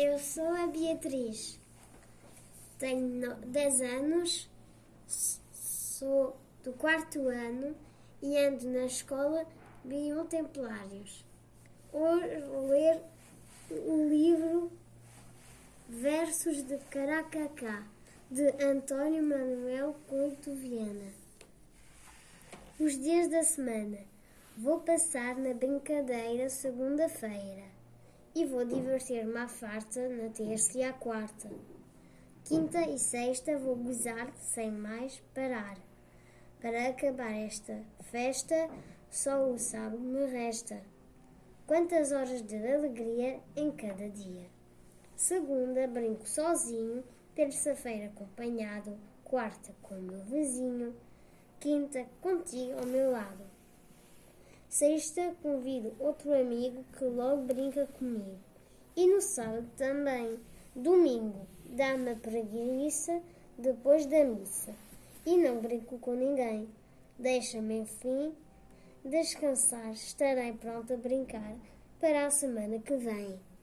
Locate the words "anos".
3.80-4.48